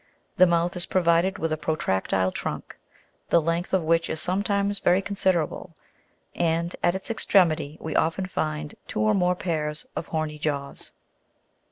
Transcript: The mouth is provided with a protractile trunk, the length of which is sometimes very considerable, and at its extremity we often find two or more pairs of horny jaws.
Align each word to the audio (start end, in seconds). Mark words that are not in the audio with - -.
The 0.37 0.47
mouth 0.47 0.75
is 0.75 0.87
provided 0.87 1.37
with 1.37 1.53
a 1.53 1.57
protractile 1.59 2.31
trunk, 2.33 2.75
the 3.29 3.39
length 3.39 3.71
of 3.71 3.83
which 3.83 4.09
is 4.09 4.19
sometimes 4.19 4.79
very 4.79 4.99
considerable, 4.99 5.75
and 6.33 6.75
at 6.81 6.95
its 6.95 7.11
extremity 7.11 7.77
we 7.79 7.95
often 7.95 8.25
find 8.25 8.73
two 8.87 9.01
or 9.01 9.13
more 9.13 9.35
pairs 9.35 9.85
of 9.95 10.07
horny 10.07 10.39
jaws. 10.39 10.91